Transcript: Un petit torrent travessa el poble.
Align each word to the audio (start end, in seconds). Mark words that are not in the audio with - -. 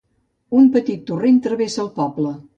Un 0.61 0.71
petit 0.77 1.03
torrent 1.11 1.39
travessa 1.45 1.85
el 1.87 1.93
poble. 2.01 2.35